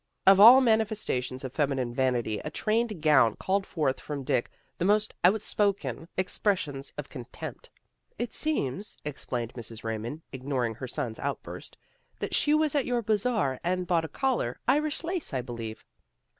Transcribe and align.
Of 0.25 0.39
all 0.39 0.61
manifestations 0.61 1.43
of 1.43 1.53
feminine 1.53 1.93
vanity 1.93 2.39
a 2.39 2.49
trained 2.49 3.03
gown 3.03 3.35
called 3.35 3.67
forth 3.67 3.99
from 3.99 4.23
Dick 4.23 4.49
the 4.79 4.83
most 4.83 5.13
outspoken 5.23 6.07
expressions 6.17 6.91
of 6.97 7.07
contempt." 7.07 7.69
It 8.17 8.33
seems," 8.33 8.97
explained 9.05 9.53
Mrs. 9.53 9.83
Raymond, 9.83 10.23
ig 10.31 10.41
noring 10.41 10.77
her 10.77 10.87
son's 10.87 11.19
outburst," 11.19 11.77
that 12.19 12.33
she 12.33 12.51
was 12.55 12.73
at 12.73 12.87
your 12.87 13.03
Bazar, 13.03 13.59
and 13.63 13.85
bought 13.85 14.03
a 14.03 14.07
collar, 14.09 14.59
Irish 14.67 15.03
lace, 15.03 15.35
I 15.35 15.41
believe." 15.43 15.85